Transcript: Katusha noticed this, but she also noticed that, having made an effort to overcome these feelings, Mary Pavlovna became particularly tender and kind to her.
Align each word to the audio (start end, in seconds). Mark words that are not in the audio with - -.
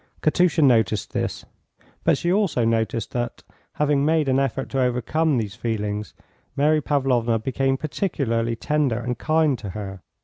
Katusha 0.23 0.63
noticed 0.63 1.13
this, 1.13 1.45
but 2.03 2.17
she 2.17 2.33
also 2.33 2.65
noticed 2.65 3.11
that, 3.11 3.43
having 3.73 4.03
made 4.03 4.27
an 4.27 4.39
effort 4.39 4.67
to 4.69 4.81
overcome 4.81 5.37
these 5.37 5.53
feelings, 5.53 6.15
Mary 6.55 6.81
Pavlovna 6.81 7.37
became 7.37 7.77
particularly 7.77 8.55
tender 8.55 8.97
and 8.97 9.19
kind 9.19 9.59
to 9.59 9.69
her. 9.69 10.01